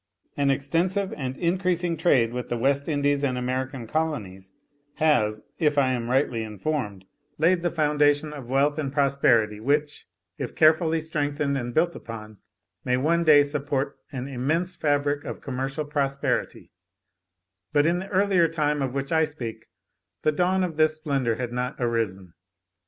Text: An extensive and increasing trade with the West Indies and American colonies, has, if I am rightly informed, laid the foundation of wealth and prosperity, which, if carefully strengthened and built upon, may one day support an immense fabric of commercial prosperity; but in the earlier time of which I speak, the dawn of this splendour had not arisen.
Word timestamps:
An 0.35 0.49
extensive 0.49 1.13
and 1.13 1.37
increasing 1.37 1.95
trade 1.95 2.33
with 2.33 2.49
the 2.49 2.57
West 2.57 2.87
Indies 2.87 3.23
and 3.23 3.37
American 3.37 3.85
colonies, 3.85 4.51
has, 4.95 5.41
if 5.59 5.77
I 5.77 5.91
am 5.93 6.09
rightly 6.09 6.41
informed, 6.41 7.05
laid 7.37 7.61
the 7.61 7.69
foundation 7.69 8.33
of 8.33 8.49
wealth 8.49 8.79
and 8.79 8.91
prosperity, 8.91 9.59
which, 9.59 10.07
if 10.39 10.55
carefully 10.55 11.01
strengthened 11.01 11.55
and 11.55 11.71
built 11.71 11.95
upon, 11.95 12.39
may 12.83 12.97
one 12.97 13.23
day 13.23 13.43
support 13.43 13.99
an 14.11 14.27
immense 14.27 14.75
fabric 14.75 15.23
of 15.23 15.39
commercial 15.39 15.85
prosperity; 15.85 16.71
but 17.71 17.85
in 17.85 17.99
the 17.99 18.09
earlier 18.09 18.47
time 18.47 18.81
of 18.81 18.95
which 18.95 19.11
I 19.11 19.23
speak, 19.23 19.67
the 20.23 20.31
dawn 20.31 20.63
of 20.63 20.77
this 20.77 20.95
splendour 20.95 21.35
had 21.35 21.53
not 21.53 21.75
arisen. 21.77 22.33